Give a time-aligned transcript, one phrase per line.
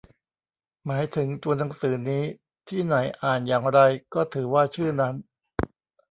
[0.85, 2.23] หมายถึงตัวหนังสือนี้
[2.67, 3.79] ที่ไหนอ่านอย่างไร
[4.13, 5.15] ก็ถือว่าชื่อนั้น